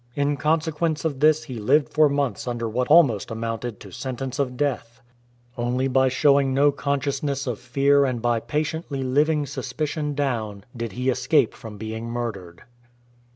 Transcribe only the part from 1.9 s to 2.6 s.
for months